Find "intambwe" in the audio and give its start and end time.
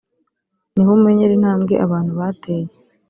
1.37-1.73